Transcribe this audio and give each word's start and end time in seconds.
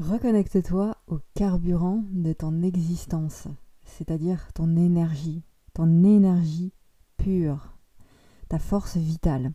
Reconnecte-toi 0.00 0.96
au 1.06 1.20
carburant 1.34 2.02
de 2.10 2.32
ton 2.32 2.62
existence, 2.62 3.46
c'est-à-dire 3.84 4.52
ton 4.52 4.74
énergie, 4.74 5.44
ton 5.72 6.02
énergie 6.02 6.72
pure, 7.16 7.76
ta 8.48 8.58
force 8.58 8.96
vitale. 8.96 9.52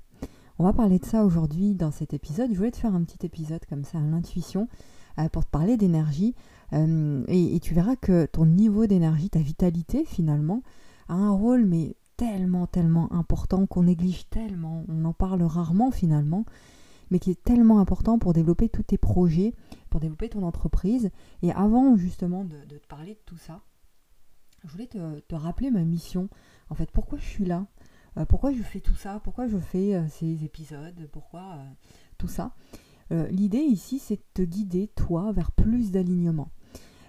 On 0.57 0.63
va 0.63 0.71
parler 0.71 0.97
de 0.97 1.04
ça 1.04 1.25
aujourd'hui 1.25 1.75
dans 1.75 1.91
cet 1.91 2.13
épisode. 2.13 2.52
Je 2.54 2.55
voulais 2.55 2.71
te 2.71 2.78
faire 2.78 2.96
un 2.96 3.04
petit 3.04 3.25
épisode 3.25 3.65
comme 3.65 3.83
ça 3.83 3.99
l'intuition 3.99 4.70
euh, 5.20 5.28
pour 5.28 5.44
te 5.44 5.50
parler 5.50 5.75
d'énergie. 5.75 6.36
Euh, 6.71 7.26
et, 7.28 7.60
tu 7.60 7.74
verras 7.74 7.98
que 7.98 8.26
ton 8.26 8.46
niveau 8.46 8.88
d'énergie, 8.88 9.30
ta 9.30 9.40
vitalité 9.40 10.06
finalement, 10.06 10.64
a 11.10 11.16
un 11.16 11.32
rôle 11.32 11.66
mais 11.66 11.98
tellement, 12.16 12.66
tellement 12.66 13.12
important 13.12 13.66
qu'on 13.66 13.84
néglige 13.84 14.30
tellement. 14.30 14.86
On 14.88 15.04
en 15.04 15.14
parle 15.14 15.44
rarement 15.44 15.92
finalement 15.92 16.46
mais 17.10 17.20
qui 17.20 17.32
est 17.32 17.44
tellement 17.44 17.80
important 17.80 18.20
pour 18.20 18.34
développer 18.34 18.70
tous 18.70 18.84
tes 18.84 18.98
projets, 18.98 19.54
pour 19.89 20.00
développer 20.00 20.30
ton 20.30 20.44
entreprise. 20.44 21.10
Et 21.42 21.52
avant 21.52 21.96
justement 21.96 22.43
de, 22.43 22.57
te 22.78 22.88
parler 22.88 23.14
de 23.14 23.21
tout 23.25 23.38
ça, 23.38 23.61
je 24.64 24.71
voulais 24.71 24.88
te, 24.88 25.36
rappeler 25.36 25.71
ma 25.71 25.83
mission. 25.83 26.30
En 26.69 26.75
fait, 26.75 26.92
pourquoi 26.92 27.18
je 27.18 27.25
suis 27.25 27.46
là? 27.46 27.68
Euh, 28.18 28.25
Pourquoi 28.25 28.52
je 28.52 28.61
fais 28.61 28.80
tout 28.80 28.96
ça? 28.96 29.21
Pourquoi 29.24 29.47
je 29.47 29.57
fais 29.57 29.96
euh, 29.96 30.07
ces 30.10 30.43
épisodes? 30.43 31.07
Pourquoi 31.11 31.56
euh, 31.57 31.69
tout 32.17 32.28
ça? 32.28 32.56
L'idée 33.31 33.58
ici, 33.58 33.97
c'est 33.97 34.17
de 34.17 34.23
te 34.36 34.41
guider, 34.44 34.88
toi, 34.88 35.31
vers 35.31 35.52
plus 35.52 35.89
d'alignement 35.89 36.52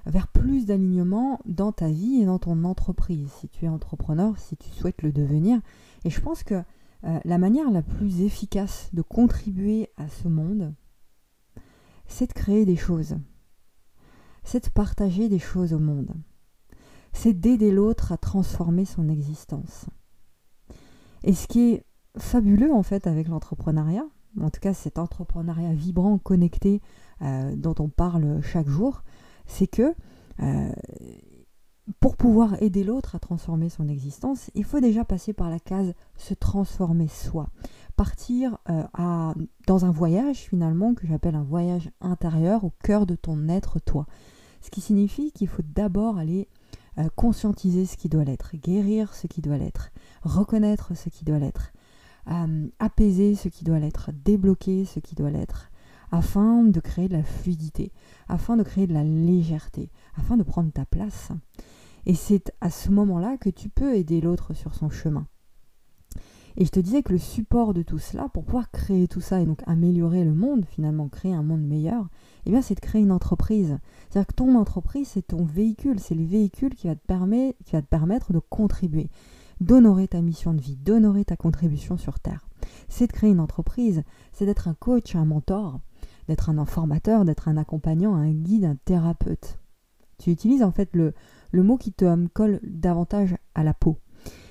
vers 0.07 0.29
plus 0.29 0.67
d'alignement 0.67 1.41
dans 1.45 1.73
ta 1.73 1.89
vie 1.89 2.23
et 2.23 2.25
dans 2.25 2.39
ton 2.39 2.65
entreprise, 2.65 3.31
si 3.39 3.49
tu 3.49 3.67
es 3.67 3.69
entrepreneur, 3.69 4.39
si 4.39 4.57
tu 4.57 4.71
souhaites 4.71 5.03
le 5.03 5.13
devenir. 5.13 5.61
Et 6.05 6.11
je 6.11 6.21
pense 6.21 6.43
que 6.43 6.63
euh, 7.05 7.19
la 7.25 7.39
manière 7.39 7.71
la 7.71 7.83
plus 7.83 8.23
efficace 8.23 8.91
de 8.93 9.03
contribuer 9.03 9.89
à 9.97 10.09
ce 10.09 10.29
monde, 10.29 10.75
c'est 12.07 12.29
de 12.29 12.33
créer 12.33 12.65
des 12.65 12.77
choses. 12.77 13.17
C'est 14.43 14.65
de 14.65 14.71
partager 14.71 15.29
des 15.29 15.39
choses 15.39 15.73
au 15.73 15.79
monde. 15.79 16.13
C'est 17.13 17.33
d'aider 17.33 17.71
l'autre 17.71 18.13
à 18.13 18.17
transformer 18.17 18.85
son 18.85 19.09
existence. 19.09 19.87
Et 21.23 21.35
ce 21.35 21.47
qui 21.47 21.73
est 21.73 21.85
fabuleux 22.17 22.73
en 22.73 22.83
fait 22.83 23.07
avec 23.07 23.29
l'entrepreneuriat, 23.29 24.07
en 24.41 24.51
tout 24.51 24.61
cas 24.61 24.75
cet 24.75 24.99
entrepreneuriat 24.99 25.73
vibrant, 25.73 26.19
connecté, 26.19 26.81
euh, 27.23 27.55
dont 27.57 27.75
on 27.79 27.89
parle 27.89 28.41
chaque 28.43 28.69
jour, 28.69 29.03
c'est 29.47 29.67
que 29.67 29.95
euh, 30.43 30.73
pouvoir 32.21 32.63
aider 32.63 32.85
l'autre 32.85 33.15
à 33.15 33.19
transformer 33.19 33.71
son 33.71 33.89
existence, 33.89 34.51
il 34.55 34.65
faut 34.65 34.81
déjà 34.81 35.07
passer 35.07 35.33
par 35.33 35.49
la 35.49 35.59
case 35.59 35.95
se 36.19 36.35
transformer 36.35 37.09
soi. 37.09 37.49
Partir 37.97 38.59
euh, 38.69 38.83
à, 38.93 39.33
dans 39.67 39.87
un 39.87 39.91
voyage 39.91 40.37
finalement 40.37 40.93
que 40.93 41.07
j'appelle 41.07 41.35
un 41.35 41.43
voyage 41.43 41.91
intérieur 42.03 42.65
au 42.65 42.75
cœur 42.83 43.07
de 43.07 43.15
ton 43.15 43.49
être 43.49 43.79
toi. 43.81 44.05
Ce 44.61 44.69
qui 44.69 44.83
signifie 44.83 45.33
qu'il 45.33 45.49
faut 45.49 45.63
d'abord 45.63 46.19
aller 46.19 46.47
euh, 46.99 47.09
conscientiser 47.17 47.87
ce 47.87 47.97
qui 47.97 48.11
doit 48.11 48.25
l'être, 48.25 48.55
guérir 48.55 49.15
ce 49.15 49.27
qui 49.27 49.41
doit 49.41 49.57
l'être, 49.57 49.89
reconnaître 50.23 50.95
ce 50.95 51.09
qui 51.09 51.25
doit 51.25 51.39
l'être, 51.39 51.73
euh, 52.31 52.69
apaiser 52.79 53.35
ce 53.35 53.49
qui 53.49 53.65
doit 53.65 53.79
l'être, 53.79 54.11
débloquer 54.27 54.85
ce 54.85 55.01
qui 55.01 55.15
doit 55.15 55.31
l'être, 55.31 55.71
afin 56.13 56.65
de 56.65 56.81
créer 56.81 57.09
de 57.09 57.17
la 57.17 57.25
fluidité, 57.25 57.93
afin 58.29 58.59
de 58.59 58.63
créer 58.63 58.87
de 58.87 58.93
la 58.93 59.05
légèreté, 59.05 59.89
afin 60.19 60.37
de 60.37 60.43
prendre 60.43 60.71
ta 60.71 60.85
place. 60.85 61.33
Et 62.07 62.15
c'est 62.15 62.53
à 62.61 62.71
ce 62.71 62.91
moment-là 62.91 63.37
que 63.37 63.51
tu 63.51 63.69
peux 63.69 63.95
aider 63.95 64.21
l'autre 64.21 64.55
sur 64.55 64.75
son 64.75 64.91
chemin. 64.91 65.27
Et 66.57 66.65
je 66.65 66.71
te 66.71 66.81
disais 66.81 67.03
que 67.03 67.13
le 67.13 67.19
support 67.19 67.75
de 67.75 67.83
tout 67.83 67.99
cela, 67.99 68.29
pour 68.29 68.45
pouvoir 68.45 68.71
créer 68.71 69.09
tout 69.09 69.21
ça 69.21 69.41
et 69.41 69.47
donc 69.47 69.63
améliorer 69.67 70.25
le 70.25 70.35
monde, 70.35 70.65
finalement 70.67 71.09
créer 71.09 71.33
un 71.33 71.43
monde 71.43 71.63
meilleur, 71.63 72.09
eh 72.47 72.51
bien 72.51 72.63
c'est 72.63 72.75
de 72.75 72.81
créer 72.81 73.03
une 73.03 73.13
entreprise. 73.13 73.79
C'est-à-dire 74.09 74.27
que 74.27 74.35
ton 74.35 74.55
entreprise, 74.57 75.09
c'est 75.09 75.29
ton 75.29 75.45
véhicule, 75.45 76.01
c'est 76.01 76.15
le 76.15 76.25
véhicule 76.25 76.75
qui 76.75 76.89
va, 76.89 76.97
te 76.97 77.07
permettre, 77.07 77.59
qui 77.65 77.73
va 77.73 77.83
te 77.83 77.87
permettre 77.87 78.33
de 78.33 78.41
contribuer, 78.41 79.09
d'honorer 79.61 80.09
ta 80.09 80.21
mission 80.21 80.53
de 80.53 80.61
vie, 80.61 80.77
d'honorer 80.77 81.25
ta 81.25 81.37
contribution 81.37 81.97
sur 81.97 82.19
Terre. 82.19 82.47
C'est 82.89 83.07
de 83.07 83.13
créer 83.13 83.31
une 83.31 83.41
entreprise, 83.41 84.03
c'est 84.33 84.47
d'être 84.47 84.69
un 84.69 84.75
coach, 84.75 85.15
un 85.15 85.25
mentor, 85.25 85.81
d'être 86.29 86.51
un 86.51 86.59
informateur, 86.59 87.25
d'être 87.25 87.49
un 87.49 87.57
accompagnant, 87.57 88.15
un 88.15 88.33
guide, 88.33 88.65
un 88.65 88.77
thérapeute. 88.85 89.59
Tu 90.19 90.31
utilises 90.31 90.63
en 90.63 90.71
fait 90.71 90.91
le, 90.93 91.15
le 91.51 91.63
mot 91.63 91.77
qui 91.77 91.93
te 91.93 92.27
colle 92.29 92.61
davantage 92.63 93.37
à 93.55 93.65
la 93.65 93.75
peau. 93.75 93.99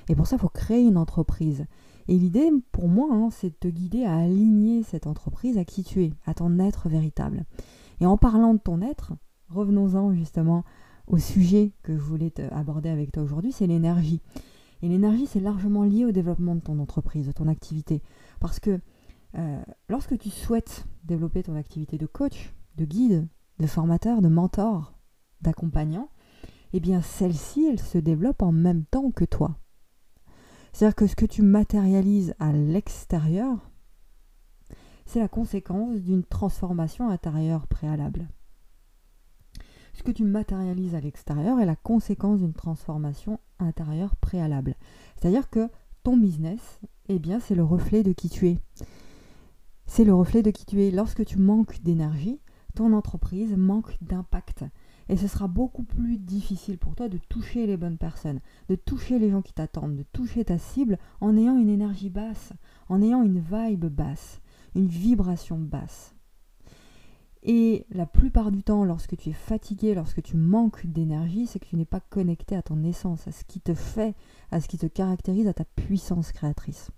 Et 0.09 0.15
pour 0.15 0.27
ça, 0.27 0.37
il 0.37 0.39
faut 0.39 0.49
créer 0.49 0.81
une 0.81 0.97
entreprise. 0.97 1.65
Et 2.07 2.17
l'idée, 2.17 2.49
pour 2.71 2.87
moi, 2.87 3.09
hein, 3.11 3.29
c'est 3.31 3.49
de 3.49 3.55
te 3.55 3.67
guider 3.67 4.03
à 4.03 4.17
aligner 4.17 4.81
cette 4.83 5.05
entreprise 5.05 5.57
à 5.57 5.65
qui 5.65 5.83
tu 5.83 6.03
es, 6.03 6.13
à 6.25 6.33
ton 6.33 6.57
être 6.59 6.89
véritable. 6.89 7.45
Et 8.01 8.05
en 8.05 8.17
parlant 8.17 8.55
de 8.55 8.59
ton 8.59 8.81
être, 8.81 9.13
revenons-en 9.49 10.13
justement 10.13 10.63
au 11.05 11.17
sujet 11.17 11.73
que 11.83 11.95
je 11.95 12.01
voulais 12.01 12.33
aborder 12.51 12.89
avec 12.89 13.11
toi 13.11 13.23
aujourd'hui, 13.23 13.51
c'est 13.51 13.67
l'énergie. 13.67 14.21
Et 14.81 14.87
l'énergie, 14.87 15.27
c'est 15.27 15.39
largement 15.39 15.83
lié 15.83 16.05
au 16.05 16.11
développement 16.11 16.55
de 16.55 16.61
ton 16.61 16.79
entreprise, 16.79 17.27
de 17.27 17.31
ton 17.31 17.47
activité. 17.47 18.01
Parce 18.39 18.59
que 18.59 18.79
euh, 19.37 19.61
lorsque 19.89 20.17
tu 20.17 20.29
souhaites 20.29 20.85
développer 21.03 21.43
ton 21.43 21.55
activité 21.55 21.97
de 21.97 22.05
coach, 22.05 22.53
de 22.77 22.85
guide, 22.85 23.27
de 23.59 23.67
formateur, 23.67 24.21
de 24.21 24.29
mentor, 24.29 24.93
d'accompagnant, 25.41 26.09
eh 26.73 26.79
bien 26.79 27.01
celle-ci, 27.01 27.65
elle 27.65 27.79
se 27.79 27.97
développe 27.97 28.41
en 28.41 28.51
même 28.51 28.85
temps 28.85 29.11
que 29.11 29.25
toi. 29.25 29.57
C'est-à-dire 30.71 30.95
que 30.95 31.07
ce 31.07 31.15
que 31.15 31.25
tu 31.25 31.41
matérialises 31.41 32.35
à 32.39 32.51
l'extérieur, 32.51 33.69
c'est 35.05 35.19
la 35.19 35.27
conséquence 35.27 35.99
d'une 36.01 36.23
transformation 36.23 37.09
intérieure 37.09 37.67
préalable. 37.67 38.29
Ce 39.93 40.03
que 40.03 40.11
tu 40.11 40.23
matérialises 40.23 40.95
à 40.95 41.01
l'extérieur 41.01 41.59
est 41.59 41.65
la 41.65 41.75
conséquence 41.75 42.39
d'une 42.39 42.53
transformation 42.53 43.39
intérieure 43.57 44.15
préalable. 44.15 44.75
C'est-à-dire 45.17 45.49
que 45.49 45.67
ton 46.03 46.15
business, 46.15 46.79
eh 47.09 47.19
bien, 47.19 47.39
c'est 47.39 47.55
le 47.55 47.63
reflet 47.63 48.03
de 48.03 48.13
qui 48.13 48.29
tu 48.29 48.47
es. 48.47 48.59
C'est 49.87 50.05
le 50.05 50.13
reflet 50.13 50.43
de 50.43 50.51
qui 50.51 50.65
tu 50.65 50.83
es. 50.83 50.91
Lorsque 50.91 51.25
tu 51.25 51.39
manques 51.39 51.81
d'énergie, 51.81 52.39
ton 52.75 52.93
entreprise 52.93 53.57
manque 53.57 53.97
d'impact. 54.01 54.63
Et 55.09 55.17
ce 55.17 55.27
sera 55.27 55.47
beaucoup 55.47 55.83
plus 55.83 56.17
difficile 56.17 56.77
pour 56.77 56.95
toi 56.95 57.09
de 57.09 57.17
toucher 57.17 57.65
les 57.65 57.77
bonnes 57.77 57.97
personnes, 57.97 58.39
de 58.69 58.75
toucher 58.75 59.17
les 59.17 59.31
gens 59.31 59.41
qui 59.41 59.53
t'attendent, 59.53 59.95
de 59.95 60.05
toucher 60.13 60.45
ta 60.45 60.59
cible 60.59 60.99
en 61.19 61.35
ayant 61.35 61.57
une 61.57 61.69
énergie 61.69 62.11
basse, 62.11 62.53
en 62.87 63.01
ayant 63.01 63.23
une 63.23 63.39
vibe 63.39 63.85
basse, 63.85 64.39
une 64.75 64.87
vibration 64.87 65.57
basse. 65.57 66.13
Et 67.41 67.85
la 67.89 68.05
plupart 68.05 68.51
du 68.51 68.63
temps, 68.63 68.83
lorsque 68.83 69.17
tu 69.17 69.29
es 69.29 69.33
fatigué, 69.33 69.95
lorsque 69.95 70.21
tu 70.21 70.35
manques 70.35 70.85
d'énergie, 70.85 71.47
c'est 71.47 71.59
que 71.59 71.67
tu 71.67 71.77
n'es 71.77 71.85
pas 71.85 72.01
connecté 72.01 72.55
à 72.55 72.61
ton 72.61 72.83
essence, 72.83 73.27
à 73.27 73.31
ce 73.31 73.45
qui 73.45 73.61
te 73.61 73.73
fait, 73.73 74.13
à 74.51 74.59
ce 74.59 74.67
qui 74.67 74.77
te 74.77 74.85
caractérise, 74.85 75.47
à 75.47 75.53
ta 75.53 75.63
puissance 75.63 76.31
créatrice. 76.33 76.91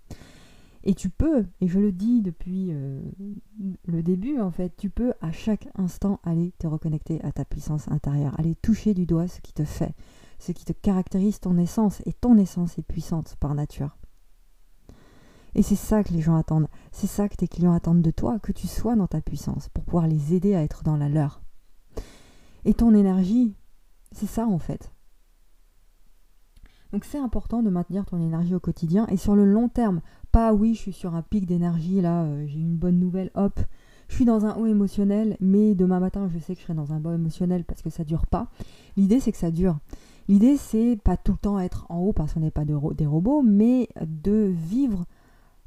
Et 0.84 0.94
tu 0.94 1.10
peux, 1.10 1.46
et 1.60 1.68
je 1.68 1.78
le 1.78 1.92
dis 1.92 2.22
depuis 2.22 2.68
euh, 2.72 3.00
le 3.86 4.02
début 4.02 4.40
en 4.40 4.50
fait, 4.50 4.76
tu 4.76 4.90
peux 4.90 5.12
à 5.20 5.30
chaque 5.30 5.68
instant 5.76 6.20
aller 6.24 6.52
te 6.58 6.66
reconnecter 6.66 7.22
à 7.22 7.30
ta 7.30 7.44
puissance 7.44 7.88
intérieure, 7.88 8.38
aller 8.38 8.56
toucher 8.56 8.92
du 8.92 9.06
doigt 9.06 9.28
ce 9.28 9.40
qui 9.40 9.52
te 9.52 9.64
fait, 9.64 9.94
ce 10.40 10.50
qui 10.50 10.64
te 10.64 10.72
caractérise 10.72 11.38
ton 11.38 11.56
essence, 11.56 12.02
et 12.04 12.12
ton 12.12 12.36
essence 12.36 12.78
est 12.78 12.86
puissante 12.86 13.36
par 13.38 13.54
nature. 13.54 13.96
Et 15.54 15.62
c'est 15.62 15.76
ça 15.76 16.02
que 16.02 16.12
les 16.12 16.20
gens 16.20 16.36
attendent, 16.36 16.68
c'est 16.90 17.06
ça 17.06 17.28
que 17.28 17.36
tes 17.36 17.48
clients 17.48 17.74
attendent 17.74 18.02
de 18.02 18.10
toi, 18.10 18.40
que 18.40 18.52
tu 18.52 18.66
sois 18.66 18.96
dans 18.96 19.06
ta 19.06 19.20
puissance, 19.20 19.68
pour 19.68 19.84
pouvoir 19.84 20.08
les 20.08 20.34
aider 20.34 20.54
à 20.56 20.62
être 20.62 20.82
dans 20.82 20.96
la 20.96 21.08
leur. 21.08 21.42
Et 22.64 22.74
ton 22.74 22.94
énergie, 22.94 23.54
c'est 24.10 24.26
ça 24.26 24.46
en 24.46 24.58
fait. 24.58 24.92
Donc 26.92 27.04
c'est 27.04 27.18
important 27.18 27.62
de 27.62 27.70
maintenir 27.70 28.04
ton 28.04 28.20
énergie 28.20 28.54
au 28.54 28.60
quotidien 28.60 29.06
et 29.06 29.16
sur 29.16 29.34
le 29.34 29.44
long 29.44 29.68
terme. 29.68 30.02
Pas 30.32 30.54
oui, 30.54 30.74
je 30.74 30.80
suis 30.80 30.92
sur 30.92 31.14
un 31.14 31.22
pic 31.22 31.46
d'énergie, 31.46 32.00
là, 32.00 32.22
euh, 32.24 32.46
j'ai 32.46 32.58
une 32.58 32.76
bonne 32.76 32.98
nouvelle, 32.98 33.30
hop, 33.34 33.60
je 34.08 34.14
suis 34.16 34.24
dans 34.24 34.44
un 34.46 34.56
haut 34.56 34.66
émotionnel, 34.66 35.36
mais 35.40 35.74
demain 35.74 36.00
matin, 36.00 36.28
je 36.32 36.38
sais 36.38 36.54
que 36.54 36.60
je 36.60 36.64
serai 36.64 36.74
dans 36.74 36.92
un 36.92 37.00
bas 37.00 37.14
émotionnel 37.14 37.64
parce 37.64 37.82
que 37.82 37.90
ça 37.90 38.04
dure 38.04 38.26
pas. 38.26 38.48
L'idée, 38.96 39.20
c'est 39.20 39.32
que 39.32 39.38
ça 39.38 39.50
dure. 39.50 39.78
L'idée, 40.28 40.56
c'est 40.56 40.98
pas 41.02 41.16
tout 41.16 41.32
le 41.32 41.38
temps 41.38 41.58
être 41.58 41.86
en 41.88 41.98
haut 41.98 42.12
parce 42.12 42.34
qu'on 42.34 42.40
n'est 42.40 42.50
pas 42.50 42.64
des 42.64 43.06
robots, 43.06 43.42
mais 43.42 43.88
de 44.00 44.52
vivre 44.54 45.06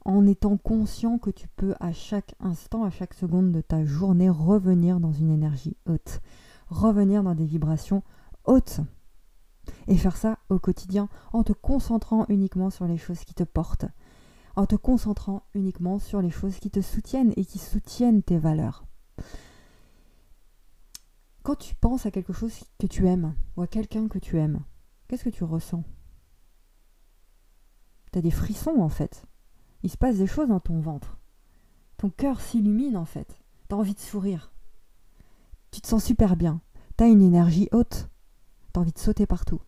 en 0.05 0.27
étant 0.27 0.57
conscient 0.57 1.17
que 1.17 1.31
tu 1.31 1.47
peux 1.47 1.73
à 1.79 1.91
chaque 1.91 2.35
instant, 2.39 2.83
à 2.83 2.91
chaque 2.91 3.15
seconde 3.15 3.51
de 3.51 3.61
ta 3.61 3.83
journée 3.83 4.29
revenir 4.29 4.99
dans 4.99 5.11
une 5.11 5.31
énergie 5.31 5.75
haute, 5.89 6.21
revenir 6.69 7.23
dans 7.23 7.35
des 7.35 7.45
vibrations 7.45 8.03
hautes. 8.45 8.79
Et 9.87 9.97
faire 9.97 10.15
ça 10.15 10.37
au 10.49 10.59
quotidien 10.59 11.09
en 11.33 11.41
te 11.41 11.51
concentrant 11.51 12.25
uniquement 12.29 12.69
sur 12.69 12.85
les 12.85 12.97
choses 12.97 13.23
qui 13.25 13.33
te 13.33 13.43
portent, 13.43 13.85
en 14.55 14.65
te 14.65 14.75
concentrant 14.75 15.43
uniquement 15.53 15.99
sur 15.99 16.21
les 16.21 16.29
choses 16.29 16.59
qui 16.59 16.71
te 16.71 16.81
soutiennent 16.81 17.33
et 17.35 17.45
qui 17.45 17.59
soutiennent 17.59 18.23
tes 18.23 18.37
valeurs. 18.37 18.85
Quand 21.43 21.55
tu 21.55 21.75
penses 21.75 22.05
à 22.05 22.11
quelque 22.11 22.33
chose 22.33 22.53
que 22.79 22.87
tu 22.87 23.07
aimes 23.07 23.35
ou 23.55 23.61
à 23.61 23.67
quelqu'un 23.67 24.07
que 24.07 24.17
tu 24.17 24.39
aimes, 24.39 24.63
qu'est-ce 25.07 25.25
que 25.25 25.29
tu 25.29 25.43
ressens? 25.43 25.83
Tu 28.11 28.19
as 28.19 28.21
des 28.21 28.31
frissons 28.31 28.79
en 28.79 28.89
fait. 28.89 29.25
Il 29.83 29.91
se 29.91 29.97
passe 29.97 30.17
des 30.17 30.27
choses 30.27 30.49
dans 30.49 30.59
ton 30.59 30.79
ventre. 30.79 31.19
Ton 31.97 32.09
cœur 32.09 32.41
s'illumine 32.41 32.97
en 32.97 33.05
fait. 33.05 33.39
Tu 33.69 33.75
as 33.75 33.77
envie 33.77 33.93
de 33.93 33.99
sourire. 33.99 34.51
tu 35.71 35.81
te 35.81 35.87
sens 35.87 36.03
super 36.03 36.37
bien, 36.37 36.61
tu 36.97 37.03
as 37.03 37.07
une 37.07 37.21
énergie 37.21 37.67
haute, 37.73 38.09
tu 38.73 38.79
as 38.79 38.81
envie 38.81 38.93
de 38.93 38.99
sauter 38.99 39.25
partout. 39.25 39.61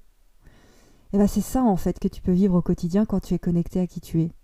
Et 1.13 1.17
bien 1.17 1.27
c'est 1.27 1.41
ça 1.41 1.63
en 1.63 1.75
fait 1.75 1.99
que 1.99 2.07
tu 2.07 2.21
peux 2.21 2.31
vivre 2.31 2.55
au 2.55 2.61
quotidien 2.61 3.05
quand 3.05 3.19
tu 3.19 3.33
es 3.33 3.39
connecté 3.39 3.79
à 3.79 3.87
qui 3.87 4.01
tu 4.01 4.21
es. 4.21 4.36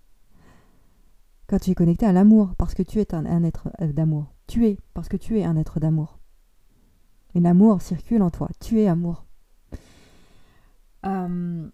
Quand 1.46 1.58
tu 1.58 1.70
es 1.70 1.74
connecté 1.74 2.06
à 2.06 2.12
l'amour, 2.12 2.54
parce 2.56 2.74
que 2.74 2.82
tu 2.82 3.00
es 3.00 3.14
un, 3.14 3.44
être 3.44 3.68
euh, 3.80 3.92
d'amour. 3.92 4.32
Tu 4.46 4.66
es, 4.66 4.78
parce 4.94 5.08
que 5.08 5.16
tu 5.16 5.38
es 5.38 5.44
un 5.44 5.56
être 5.56 5.80
d'amour. 5.80 6.18
Et 7.34 7.40
l'amour 7.40 7.82
circule 7.82 8.22
en 8.22 8.30
toi. 8.30 8.48
Tu 8.60 8.80
es 8.80 8.88
amour. 8.88 9.26
Euh, 11.04 11.68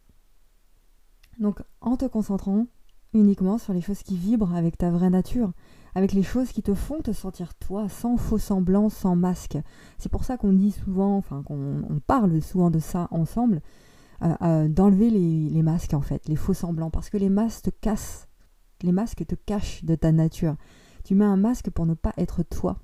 donc 1.38 1.62
en 1.80 1.96
te 1.96 2.04
concentrant 2.04 2.66
uniquement 3.12 3.58
sur 3.58 3.72
les 3.72 3.80
choses 3.80 4.02
qui 4.02 4.16
vibrent 4.16 4.54
avec 4.54 4.78
ta 4.78 4.90
vraie 4.90 5.10
nature, 5.10 5.52
avec 5.94 6.12
les 6.12 6.22
choses 6.22 6.52
qui 6.52 6.62
te 6.62 6.74
font 6.74 7.00
te 7.00 7.12
sentir 7.12 7.54
toi, 7.54 7.88
sans 7.88 8.16
faux 8.16 8.38
semblant, 8.38 8.88
sans 8.88 9.16
masque. 9.16 9.58
C'est 9.98 10.10
pour 10.10 10.24
ça 10.24 10.36
qu'on 10.36 10.52
dit 10.52 10.70
souvent, 10.70 11.16
enfin 11.16 11.42
qu'on 11.42 12.00
parle 12.06 12.40
souvent 12.40 12.70
de 12.70 12.78
ça 12.78 13.08
ensemble, 13.10 13.62
euh, 14.22 14.68
d'enlever 14.68 15.10
les, 15.10 15.62
masques 15.62 15.94
en 15.94 16.02
fait, 16.02 16.28
les 16.28 16.36
faux 16.36 16.54
semblants, 16.54 16.90
parce 16.90 17.10
que 17.10 17.16
les 17.16 17.30
masques 17.30 17.64
te 17.64 17.70
cassent, 17.70 18.28
les 18.82 18.92
masques 18.92 19.26
te 19.26 19.34
cachent 19.34 19.84
de 19.84 19.94
ta 19.94 20.12
nature. 20.12 20.56
Tu 21.04 21.14
mets 21.14 21.24
un 21.24 21.36
masque 21.36 21.70
pour 21.70 21.86
ne 21.86 21.94
pas 21.94 22.12
être 22.16 22.42
toi, 22.42 22.78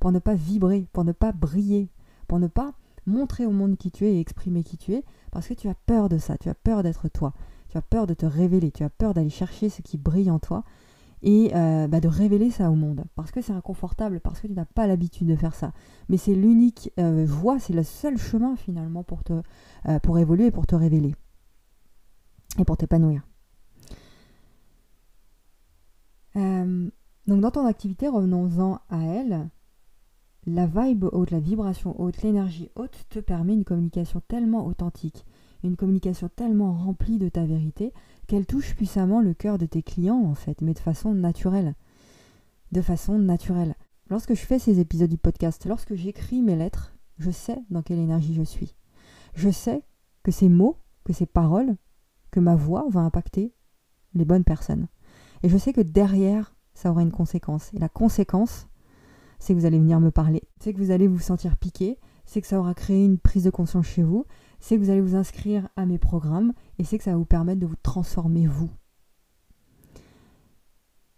pour 0.00 0.12
ne 0.12 0.18
pas 0.18 0.34
vibrer, 0.34 0.88
pour 0.92 1.04
ne 1.04 1.12
pas 1.12 1.32
briller, 1.32 1.90
pour 2.28 2.38
ne 2.38 2.46
pas 2.46 2.74
montrer 3.06 3.46
au 3.46 3.52
monde 3.52 3.76
qui 3.76 3.90
tu 3.90 4.04
es 4.04 4.14
et 4.14 4.20
exprimer 4.20 4.62
qui 4.62 4.76
tu 4.76 4.92
es, 4.94 5.04
parce 5.30 5.48
que 5.48 5.54
tu 5.54 5.68
as 5.68 5.74
peur 5.74 6.08
de 6.08 6.18
ça, 6.18 6.36
tu 6.38 6.48
as 6.48 6.54
peur 6.54 6.82
d'être 6.82 7.08
toi, 7.08 7.32
tu 7.68 7.78
as 7.78 7.82
peur 7.82 8.06
de 8.06 8.14
te 8.14 8.26
révéler, 8.26 8.70
tu 8.70 8.84
as 8.84 8.90
peur 8.90 9.14
d'aller 9.14 9.30
chercher 9.30 9.68
ce 9.68 9.82
qui 9.82 9.96
brille 9.96 10.30
en 10.30 10.38
toi, 10.38 10.64
et 11.22 11.50
euh, 11.54 11.88
bah, 11.88 12.00
de 12.00 12.08
révéler 12.08 12.50
ça 12.50 12.70
au 12.70 12.74
monde. 12.74 13.04
Parce 13.14 13.30
que 13.30 13.40
c'est 13.40 13.52
inconfortable, 13.52 14.20
parce 14.20 14.40
que 14.40 14.46
tu 14.46 14.52
n'as 14.52 14.64
pas 14.64 14.86
l'habitude 14.86 15.26
de 15.26 15.36
faire 15.36 15.54
ça. 15.54 15.72
Mais 16.08 16.16
c'est 16.16 16.34
l'unique 16.34 16.92
euh, 16.98 17.24
voie, 17.26 17.58
c'est 17.58 17.72
le 17.72 17.82
seul 17.82 18.18
chemin 18.18 18.56
finalement 18.56 19.02
pour, 19.02 19.24
te, 19.24 19.32
euh, 19.88 19.98
pour 20.00 20.18
évoluer, 20.18 20.50
pour 20.50 20.66
te 20.66 20.74
révéler. 20.74 21.14
Et 22.58 22.64
pour 22.64 22.76
t'épanouir. 22.76 23.26
Donc 26.36 27.40
dans 27.40 27.50
ton 27.50 27.66
activité, 27.66 28.08
revenons-en 28.08 28.80
à 28.90 29.02
elle. 29.02 29.48
La 30.46 30.66
vibe 30.66 31.06
haute, 31.12 31.32
la 31.32 31.40
vibration 31.40 32.00
haute, 32.00 32.22
l'énergie 32.22 32.70
haute 32.76 33.04
te 33.08 33.18
permet 33.18 33.54
une 33.54 33.64
communication 33.64 34.22
tellement 34.28 34.66
authentique, 34.66 35.24
une 35.64 35.76
communication 35.76 36.28
tellement 36.28 36.72
remplie 36.72 37.18
de 37.18 37.28
ta 37.28 37.44
vérité 37.44 37.92
qu'elle 38.28 38.46
touche 38.46 38.76
puissamment 38.76 39.20
le 39.20 39.34
cœur 39.34 39.58
de 39.58 39.66
tes 39.66 39.82
clients 39.82 40.22
en 40.22 40.34
fait, 40.34 40.60
mais 40.60 40.74
de 40.74 40.78
façon 40.78 41.14
naturelle. 41.14 41.74
De 42.70 42.80
façon 42.80 43.18
naturelle. 43.18 43.74
Lorsque 44.08 44.34
je 44.34 44.46
fais 44.46 44.60
ces 44.60 44.78
épisodes 44.78 45.10
du 45.10 45.18
podcast, 45.18 45.66
lorsque 45.66 45.94
j'écris 45.94 46.42
mes 46.42 46.54
lettres, 46.54 46.96
je 47.18 47.32
sais 47.32 47.58
dans 47.70 47.82
quelle 47.82 47.98
énergie 47.98 48.34
je 48.34 48.42
suis. 48.42 48.76
Je 49.34 49.50
sais 49.50 49.82
que 50.22 50.30
ces 50.30 50.48
mots, 50.48 50.76
que 51.04 51.12
ces 51.12 51.26
paroles, 51.26 51.76
que 52.30 52.38
ma 52.38 52.54
voix 52.54 52.86
va 52.88 53.00
impacter 53.00 53.52
les 54.14 54.24
bonnes 54.24 54.44
personnes. 54.44 54.86
Et 55.42 55.48
je 55.48 55.56
sais 55.56 55.72
que 55.72 55.80
derrière, 55.80 56.54
ça 56.74 56.90
aura 56.90 57.02
une 57.02 57.12
conséquence. 57.12 57.72
Et 57.74 57.78
la 57.78 57.88
conséquence, 57.88 58.68
c'est 59.38 59.54
que 59.54 59.58
vous 59.58 59.66
allez 59.66 59.78
venir 59.78 60.00
me 60.00 60.10
parler, 60.10 60.42
c'est 60.60 60.72
que 60.72 60.78
vous 60.78 60.90
allez 60.90 61.06
vous 61.06 61.18
sentir 61.18 61.56
piqué, 61.56 61.98
c'est 62.24 62.40
que 62.40 62.46
ça 62.46 62.58
aura 62.58 62.74
créé 62.74 63.04
une 63.04 63.18
prise 63.18 63.44
de 63.44 63.50
conscience 63.50 63.86
chez 63.86 64.02
vous, 64.02 64.24
c'est 64.60 64.76
que 64.76 64.82
vous 64.82 64.90
allez 64.90 65.00
vous 65.00 65.14
inscrire 65.14 65.68
à 65.76 65.86
mes 65.86 65.98
programmes 65.98 66.52
et 66.78 66.84
c'est 66.84 66.98
que 66.98 67.04
ça 67.04 67.12
va 67.12 67.18
vous 67.18 67.24
permettre 67.24 67.60
de 67.60 67.66
vous 67.66 67.76
transformer 67.82 68.46
vous. 68.46 68.70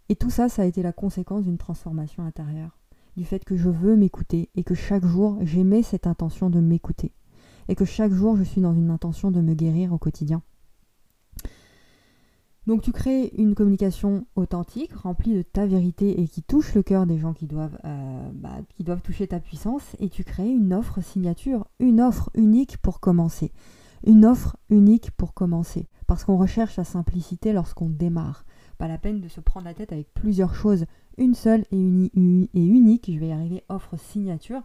Et 0.08 0.16
tout 0.16 0.30
ça, 0.30 0.48
ça 0.48 0.62
a 0.62 0.64
été 0.64 0.82
la 0.82 0.92
conséquence 0.92 1.44
d'une 1.44 1.58
transformation 1.58 2.24
intérieure, 2.24 2.78
du 3.16 3.24
fait 3.24 3.44
que 3.44 3.56
je 3.56 3.68
veux 3.68 3.96
m'écouter 3.96 4.50
et 4.54 4.64
que 4.64 4.74
chaque 4.74 5.04
jour, 5.04 5.38
j'aimais 5.42 5.82
cette 5.82 6.06
intention 6.06 6.50
de 6.50 6.60
m'écouter 6.60 7.12
et 7.68 7.74
que 7.74 7.84
chaque 7.84 8.12
jour, 8.12 8.36
je 8.36 8.42
suis 8.42 8.60
dans 8.60 8.74
une 8.74 8.90
intention 8.90 9.30
de 9.30 9.40
me 9.40 9.54
guérir 9.54 9.92
au 9.92 9.98
quotidien. 9.98 10.42
Donc 12.68 12.82
tu 12.82 12.92
crées 12.92 13.32
une 13.38 13.54
communication 13.54 14.26
authentique, 14.36 14.92
remplie 14.92 15.32
de 15.32 15.40
ta 15.40 15.64
vérité 15.64 16.20
et 16.20 16.28
qui 16.28 16.42
touche 16.42 16.74
le 16.74 16.82
cœur 16.82 17.06
des 17.06 17.16
gens 17.16 17.32
qui 17.32 17.46
doivent, 17.46 17.78
euh, 17.86 18.30
bah, 18.34 18.58
qui 18.74 18.84
doivent 18.84 19.00
toucher 19.00 19.26
ta 19.26 19.40
puissance, 19.40 19.96
et 20.00 20.10
tu 20.10 20.22
crées 20.22 20.50
une 20.50 20.74
offre 20.74 21.00
signature, 21.00 21.66
une 21.80 21.98
offre 21.98 22.28
unique 22.34 22.76
pour 22.76 23.00
commencer. 23.00 23.52
Une 24.06 24.26
offre 24.26 24.58
unique 24.68 25.12
pour 25.12 25.32
commencer. 25.32 25.88
Parce 26.06 26.26
qu'on 26.26 26.36
recherche 26.36 26.76
la 26.76 26.84
simplicité 26.84 27.54
lorsqu'on 27.54 27.88
démarre. 27.88 28.44
Pas 28.76 28.86
la 28.86 28.98
peine 28.98 29.22
de 29.22 29.28
se 29.28 29.40
prendre 29.40 29.64
la 29.64 29.72
tête 29.72 29.94
avec 29.94 30.12
plusieurs 30.12 30.54
choses. 30.54 30.84
Une 31.16 31.34
seule 31.34 31.64
et, 31.72 31.78
unique, 31.78 33.10
je 33.10 33.18
vais 33.18 33.28
y 33.28 33.32
arriver, 33.32 33.64
offre 33.70 33.96
signature. 33.96 34.60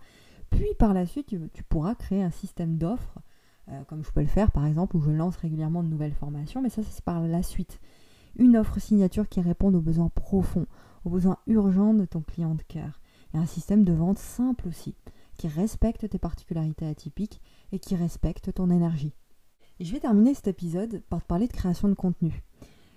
Puis 0.50 0.68
par 0.78 0.94
la 0.94 1.06
suite, 1.06 1.34
tu 1.54 1.64
pourras 1.64 1.96
créer 1.96 2.22
un 2.22 2.32
système 2.32 2.78
d'offres 2.78 3.22
euh, 3.70 3.84
comme 3.86 4.04
je 4.04 4.12
peux 4.12 4.22
le 4.22 4.28
faire 4.28 4.52
par 4.52 4.66
exemple, 4.66 4.98
où 4.98 5.02
je 5.02 5.12
lance 5.12 5.38
régulièrement 5.38 5.84
de 5.84 5.90
nouvelles 5.90 6.14
formations, 6.14 6.62
mais 6.62 6.70
ça, 6.70 6.82
c'est 6.84 7.04
par 7.04 7.22
la 7.22 7.44
suite. 7.44 7.80
Une 8.36 8.58
offre 8.58 8.80
signature 8.80 9.30
qui 9.30 9.42
réponde 9.42 9.76
aux 9.76 9.82
besoins 9.82 10.10
profonds, 10.10 10.66
aux 11.06 11.10
besoins 11.10 11.38
urgents 11.48 11.94
de 11.94 12.06
ton 12.06 12.22
client 12.22 12.56
de 12.56 12.64
cœur. 12.64 13.00
Et 13.34 13.38
un 13.38 13.46
système 13.46 13.84
de 13.84 13.94
vente 13.94 14.20
simple 14.20 14.68
aussi, 14.68 14.96
qui 15.38 15.48
respecte 15.48 16.08
tes 16.10 16.20
particularités 16.20 16.88
atypiques 16.88 17.42
et 17.72 17.80
qui 17.80 17.96
respecte 17.96 18.54
ton 18.54 18.70
énergie. 18.70 19.14
Et 19.80 19.86
je 19.86 19.94
vais 19.94 20.00
terminer 20.00 20.34
cet 20.34 20.48
épisode 20.48 21.02
par 21.10 21.22
te 21.22 21.28
parler 21.28 21.48
de 21.48 21.54
création 21.54 21.88
de 21.90 21.94
contenu. 21.94 22.44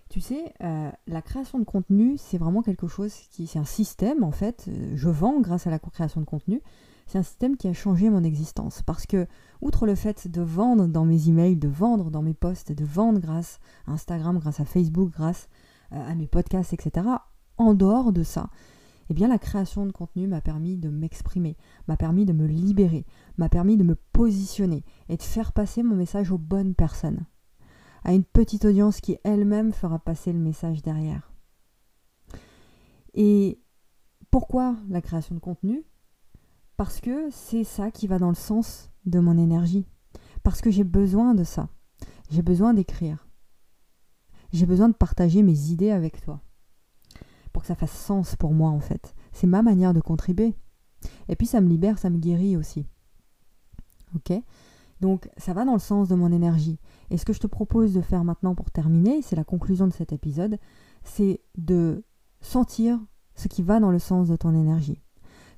Tu 0.08 0.20
sais, 0.20 0.54
euh, 0.62 0.90
la 1.08 1.22
création 1.22 1.58
de 1.58 1.64
contenu, 1.64 2.16
c'est 2.16 2.38
vraiment 2.38 2.62
quelque 2.62 2.86
chose 2.86 3.12
qui, 3.30 3.46
c'est 3.46 3.58
un 3.58 3.64
système 3.64 4.22
en 4.22 4.30
fait. 4.30 4.66
Euh, 4.68 4.92
je 4.94 5.08
vends 5.08 5.40
grâce 5.40 5.66
à 5.66 5.70
la 5.70 5.78
création 5.78 6.20
de 6.20 6.26
contenu, 6.26 6.62
c'est 7.06 7.18
un 7.18 7.22
système 7.22 7.56
qui 7.56 7.68
a 7.68 7.72
changé 7.72 8.08
mon 8.08 8.22
existence. 8.22 8.82
Parce 8.82 9.06
que, 9.06 9.26
outre 9.60 9.86
le 9.86 9.94
fait 9.94 10.28
de 10.28 10.42
vendre 10.42 10.86
dans 10.86 11.04
mes 11.04 11.28
emails, 11.28 11.56
de 11.56 11.68
vendre 11.68 12.10
dans 12.10 12.22
mes 12.22 12.34
posts, 12.34 12.72
de 12.72 12.84
vendre 12.84 13.20
grâce 13.20 13.58
à 13.86 13.92
Instagram, 13.92 14.38
grâce 14.38 14.60
à 14.60 14.64
Facebook, 14.64 15.10
grâce 15.10 15.48
euh, 15.92 16.10
à 16.10 16.14
mes 16.14 16.26
podcasts, 16.28 16.72
etc., 16.72 17.06
en 17.58 17.74
dehors 17.74 18.12
de 18.12 18.22
ça, 18.22 18.50
eh 19.08 19.14
bien 19.14 19.28
la 19.28 19.38
création 19.38 19.86
de 19.86 19.92
contenu 19.92 20.26
m'a 20.26 20.40
permis 20.40 20.76
de 20.76 20.88
m'exprimer, 20.88 21.56
m'a 21.88 21.96
permis 21.96 22.26
de 22.26 22.32
me 22.32 22.46
libérer, 22.46 23.06
m'a 23.38 23.48
permis 23.48 23.76
de 23.76 23.84
me 23.84 23.94
positionner 24.12 24.84
et 25.08 25.16
de 25.16 25.22
faire 25.22 25.52
passer 25.52 25.82
mon 25.82 25.94
message 25.96 26.32
aux 26.32 26.38
bonnes 26.38 26.74
personnes, 26.74 27.24
à 28.06 28.12
une 28.12 28.22
petite 28.22 28.64
audience 28.64 29.00
qui 29.00 29.18
elle-même 29.24 29.72
fera 29.72 29.98
passer 29.98 30.32
le 30.32 30.38
message 30.38 30.80
derrière. 30.80 31.32
Et 33.14 33.60
pourquoi 34.30 34.76
la 34.88 35.00
création 35.00 35.34
de 35.34 35.40
contenu? 35.40 35.84
Parce 36.76 37.00
que 37.00 37.28
c'est 37.32 37.64
ça 37.64 37.90
qui 37.90 38.06
va 38.06 38.20
dans 38.20 38.28
le 38.28 38.36
sens 38.36 38.92
de 39.06 39.18
mon 39.18 39.36
énergie. 39.36 39.86
Parce 40.44 40.60
que 40.60 40.70
j'ai 40.70 40.84
besoin 40.84 41.34
de 41.34 41.42
ça. 41.42 41.68
J'ai 42.30 42.42
besoin 42.42 42.74
d'écrire. 42.74 43.26
J'ai 44.52 44.66
besoin 44.66 44.88
de 44.88 44.94
partager 44.94 45.42
mes 45.42 45.72
idées 45.72 45.90
avec 45.90 46.20
toi. 46.20 46.40
Pour 47.52 47.62
que 47.62 47.66
ça 47.66 47.74
fasse 47.74 47.90
sens 47.90 48.36
pour 48.36 48.52
moi 48.52 48.70
en 48.70 48.80
fait. 48.80 49.16
C'est 49.32 49.48
ma 49.48 49.62
manière 49.62 49.94
de 49.94 50.00
contribuer. 50.00 50.54
Et 51.26 51.34
puis 51.34 51.48
ça 51.48 51.60
me 51.60 51.68
libère, 51.68 51.98
ça 51.98 52.08
me 52.08 52.18
guérit 52.18 52.56
aussi. 52.56 52.86
Ok? 54.14 54.32
Donc 55.00 55.28
ça 55.36 55.52
va 55.52 55.64
dans 55.64 55.74
le 55.74 55.78
sens 55.78 56.08
de 56.08 56.14
mon 56.14 56.32
énergie. 56.32 56.78
Et 57.10 57.18
ce 57.18 57.24
que 57.24 57.32
je 57.32 57.40
te 57.40 57.46
propose 57.46 57.92
de 57.94 58.00
faire 58.00 58.24
maintenant 58.24 58.54
pour 58.54 58.70
terminer, 58.70 59.22
c'est 59.22 59.36
la 59.36 59.44
conclusion 59.44 59.86
de 59.86 59.92
cet 59.92 60.12
épisode, 60.12 60.58
c'est 61.04 61.40
de 61.56 62.04
sentir 62.40 62.98
ce 63.34 63.48
qui 63.48 63.62
va 63.62 63.80
dans 63.80 63.90
le 63.90 63.98
sens 63.98 64.28
de 64.28 64.36
ton 64.36 64.54
énergie 64.54 65.02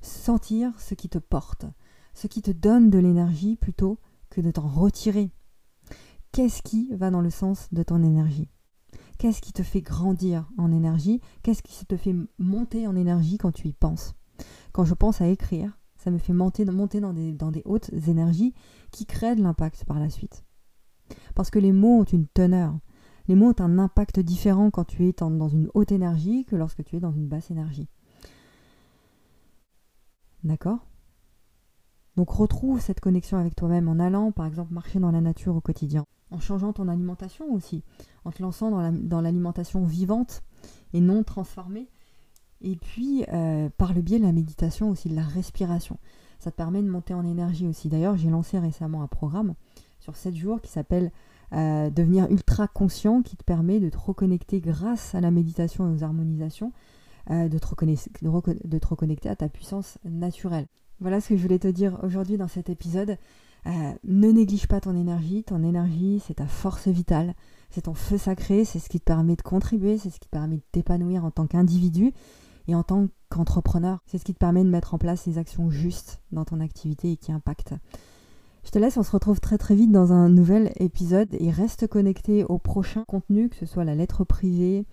sentir 0.01 0.73
ce 0.79 0.93
qui 0.93 1.09
te 1.09 1.17
porte, 1.17 1.65
ce 2.13 2.27
qui 2.27 2.41
te 2.41 2.51
donne 2.51 2.89
de 2.89 2.99
l'énergie 2.99 3.55
plutôt 3.55 3.99
que 4.29 4.41
de 4.41 4.51
t'en 4.51 4.67
retirer. 4.67 5.31
Qu'est-ce 6.31 6.61
qui 6.61 6.93
va 6.95 7.09
dans 7.09 7.21
le 7.21 7.29
sens 7.29 7.67
de 7.71 7.83
ton 7.83 8.03
énergie? 8.03 8.49
Qu'est-ce 9.17 9.41
qui 9.41 9.51
te 9.51 9.63
fait 9.63 9.81
grandir 9.81 10.49
en 10.57 10.71
énergie? 10.71 11.19
Qu'est-ce 11.43 11.63
qui 11.63 11.85
te 11.85 11.97
fait 11.97 12.15
monter 12.37 12.87
en 12.87 12.95
énergie 12.95 13.37
quand 13.37 13.51
tu 13.51 13.67
y 13.67 13.73
penses? 13.73 14.15
Quand 14.71 14.85
je 14.85 14.93
pense 14.93 15.21
à 15.21 15.27
écrire, 15.27 15.77
ça 15.99 16.11
me 16.11 16.17
fait 16.17 16.33
monter, 16.33 16.65
monter 16.65 17.01
dans, 17.01 17.13
des, 17.13 17.33
dans 17.33 17.51
des 17.51 17.61
hautes 17.65 17.91
énergies 18.07 18.53
qui 18.91 19.05
créent 19.05 19.35
de 19.35 19.43
l'impact 19.43 19.83
par 19.85 19.99
la 19.99 20.09
suite. 20.09 20.45
Parce 21.35 21.51
que 21.51 21.59
les 21.59 21.73
mots 21.73 21.99
ont 21.99 22.05
une 22.05 22.27
teneur. 22.27 22.79
Les 23.27 23.35
mots 23.35 23.49
ont 23.49 23.61
un 23.61 23.77
impact 23.77 24.19
différent 24.19 24.71
quand 24.71 24.85
tu 24.85 25.07
es 25.07 25.13
dans 25.13 25.49
une 25.49 25.69
haute 25.73 25.91
énergie 25.91 26.45
que 26.45 26.55
lorsque 26.55 26.83
tu 26.83 26.95
es 26.95 26.99
dans 26.99 27.11
une 27.11 27.27
basse 27.27 27.51
énergie. 27.51 27.89
D'accord? 30.43 30.79
Donc 32.15 32.29
retrouve 32.31 32.79
cette 32.79 33.01
connexion 33.01 33.37
avec 33.37 33.55
toi-même 33.55 33.87
en 33.87 33.99
allant 33.99 34.31
par 34.31 34.45
exemple 34.45 34.73
marcher 34.73 34.99
dans 34.99 35.11
la 35.11 35.21
nature 35.21 35.55
au 35.55 35.61
quotidien, 35.61 36.05
en 36.31 36.39
changeant 36.39 36.73
ton 36.73 36.87
alimentation 36.87 37.53
aussi, 37.53 37.83
en 38.23 38.31
te 38.31 38.41
lançant 38.41 38.71
dans 38.91 39.21
l'alimentation 39.21 39.85
vivante 39.85 40.43
et 40.93 41.01
non 41.01 41.23
transformée, 41.23 41.89
et 42.61 42.75
puis 42.75 43.23
euh, 43.31 43.69
par 43.77 43.93
le 43.93 44.01
biais 44.01 44.19
de 44.19 44.25
la 44.25 44.31
méditation 44.31 44.89
aussi, 44.89 45.09
de 45.09 45.15
la 45.15 45.23
respiration. 45.23 45.97
Ça 46.39 46.51
te 46.51 46.55
permet 46.55 46.81
de 46.81 46.89
monter 46.89 47.13
en 47.13 47.25
énergie 47.25 47.67
aussi. 47.67 47.89
D'ailleurs, 47.89 48.17
j'ai 48.17 48.29
lancé 48.29 48.59
récemment 48.59 49.01
un 49.01 49.07
programme 49.07 49.55
sur 49.99 50.15
7 50.15 50.35
jours 50.35 50.61
qui 50.61 50.71
s'appelle 50.71 51.11
euh, 51.53 51.89
Devenir 51.89 52.29
ultra 52.29 52.67
conscient, 52.67 53.21
qui 53.21 53.35
te 53.35 53.43
permet 53.43 53.79
de 53.79 53.89
te 53.89 53.97
reconnecter 53.97 54.61
grâce 54.61 55.15
à 55.15 55.21
la 55.21 55.31
méditation 55.31 55.89
et 55.89 55.93
aux 55.93 56.03
harmonisations 56.03 56.71
euh, 57.31 57.49
de, 57.49 57.57
te 57.57 58.87
reconnecter, 58.87 59.29
à 59.29 59.35
ta 59.35 59.49
puissance 59.49 59.97
naturelle. 60.05 60.67
Voilà 61.01 61.21
ce 61.21 61.29
que 61.29 61.37
je 61.37 61.41
voulais 61.41 61.59
te 61.59 61.67
dire 61.67 61.99
aujourd'hui 62.03 62.37
dans 62.37 62.47
cet 62.47 62.69
épisode. 62.69 63.17
Ne 63.65 64.31
néglige 64.31 64.67
pas 64.67 64.79
ton 64.79 64.95
énergie. 64.95 65.43
Ton 65.43 65.63
énergie, 65.63 66.21
c'est 66.25 66.35
ta 66.35 66.47
force 66.47 66.87
vitale, 66.87 67.35
c'est 67.69 67.81
ton 67.81 67.93
feu 67.93 68.17
sacré, 68.17 68.65
c'est 68.65 68.79
ce 68.79 68.89
qui 68.89 68.99
te 68.99 69.05
permet 69.05 69.35
de 69.35 69.41
contribuer, 69.41 69.97
c'est 69.97 70.09
ce 70.09 70.19
qui 70.19 70.27
te 70.27 70.31
permet 70.31 70.55
de 70.55 70.63
t'épanouir 70.71 71.23
en 71.23 71.29
tant 71.29 71.45
qu'individu 71.45 72.13
et 72.67 72.75
en 72.75 72.83
tant 72.83 73.07
qu'entrepreneur. 73.29 73.99
C'est 74.05 74.17
ce 74.17 74.25
qui 74.25 74.33
te 74.33 74.39
permet 74.39 74.63
de 74.63 74.69
mettre 74.69 74.93
en 74.93 74.97
place 74.97 75.25
les 75.25 75.37
actions 75.37 75.69
justes 75.69 76.21
dans 76.31 76.45
ton 76.45 76.59
activité 76.59 77.11
et 77.11 77.17
qui 77.17 77.31
impactent. 77.31 77.75
Je 78.63 78.71
te 78.71 78.79
laisse, 78.79 78.97
on 78.97 79.03
se 79.03 79.11
retrouve 79.11 79.39
très 79.39 79.57
très 79.57 79.75
vite 79.75 79.91
dans 79.91 80.11
un 80.11 80.29
nouvel 80.29 80.71
épisode 80.75 81.29
et 81.39 81.49
reste 81.49 81.87
connecté 81.87 82.43
au 82.43 82.57
prochain 82.57 83.03
contenu, 83.07 83.49
que 83.49 83.55
ce 83.55 83.65
soit 83.65 83.85
la 83.85 83.95
lettre 83.95 84.23
privée 84.23 84.85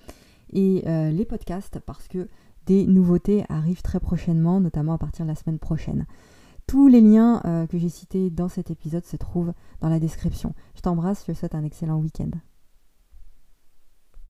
et 0.52 0.84
euh, 0.86 1.10
les 1.10 1.24
podcasts, 1.24 1.80
parce 1.80 2.06
que 2.08 2.28
des 2.66 2.86
nouveautés 2.86 3.44
arrivent 3.48 3.82
très 3.82 4.00
prochainement, 4.00 4.60
notamment 4.60 4.94
à 4.94 4.98
partir 4.98 5.24
de 5.24 5.30
la 5.30 5.36
semaine 5.36 5.58
prochaine. 5.58 6.06
Tous 6.66 6.88
les 6.88 7.00
liens 7.00 7.40
euh, 7.44 7.66
que 7.66 7.78
j'ai 7.78 7.88
cités 7.88 8.30
dans 8.30 8.48
cet 8.48 8.70
épisode 8.70 9.04
se 9.04 9.16
trouvent 9.16 9.52
dans 9.80 9.88
la 9.88 10.00
description. 10.00 10.54
Je 10.74 10.80
t'embrasse, 10.80 11.24
je 11.26 11.32
te 11.32 11.38
souhaite 11.38 11.54
un 11.54 11.64
excellent 11.64 11.98
week-end. 11.98 12.30